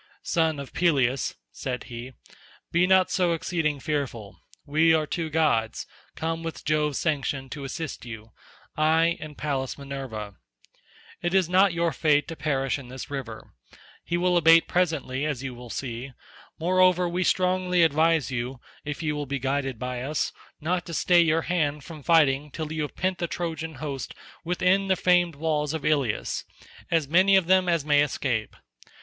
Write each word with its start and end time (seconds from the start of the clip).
"Son 0.23 0.59
of 0.59 0.73
Peleus," 0.73 1.35
said 1.51 1.83
he, 1.83 2.13
"be 2.71 2.87
not 2.87 3.11
so 3.11 3.33
exceeding 3.33 3.79
fearful; 3.79 4.39
we 4.65 4.95
are 4.95 5.05
two 5.05 5.29
gods, 5.29 5.85
come 6.15 6.41
with 6.41 6.65
Jove's 6.65 6.97
sanction 6.97 7.49
to 7.51 7.63
assist 7.65 8.03
you, 8.03 8.31
I, 8.75 9.15
and 9.19 9.37
Pallas 9.37 9.77
Minerva. 9.77 10.37
It 11.21 11.35
is 11.35 11.47
not 11.47 11.75
your 11.75 11.91
fate 11.91 12.27
to 12.29 12.35
perish 12.35 12.79
in 12.79 12.87
this 12.87 13.11
river; 13.11 13.53
he 14.03 14.17
will 14.17 14.37
abate 14.37 14.67
presently 14.67 15.23
as 15.23 15.43
you 15.43 15.53
will 15.53 15.69
see; 15.69 16.13
moreover 16.59 17.07
we 17.07 17.23
strongly 17.23 17.83
advise 17.83 18.31
you, 18.31 18.59
if 18.83 19.03
you 19.03 19.15
will 19.15 19.27
be 19.27 19.37
guided 19.37 19.77
by 19.77 20.01
us, 20.01 20.31
not 20.59 20.83
to 20.87 20.95
stay 20.95 21.21
your 21.21 21.43
hand 21.43 21.83
from 21.83 22.01
fighting 22.01 22.49
till 22.49 22.73
you 22.73 22.81
have 22.81 22.95
pent 22.95 23.19
the 23.19 23.27
Trojan 23.27 23.75
host 23.75 24.15
within 24.43 24.87
the 24.87 24.95
famed 24.95 25.35
walls 25.35 25.75
of 25.75 25.85
Ilius—as 25.85 26.47
many 27.07 27.35
of 27.35 27.45
them 27.45 27.69
as 27.69 27.85
may 27.85 28.01
escape. 28.01 28.55